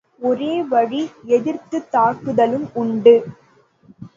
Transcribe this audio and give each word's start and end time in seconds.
ஒரே 0.21 0.63
வழி 0.63 1.01
எதிர்த்துத் 1.27 1.91
தாக்குதலும் 1.91 2.69
உண்டு. 2.73 3.15